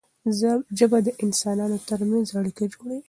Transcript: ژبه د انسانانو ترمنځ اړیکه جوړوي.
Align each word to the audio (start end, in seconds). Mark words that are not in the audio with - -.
ژبه 0.79 0.99
د 1.03 1.07
انسانانو 1.23 1.77
ترمنځ 1.89 2.25
اړیکه 2.39 2.63
جوړوي. 2.73 2.97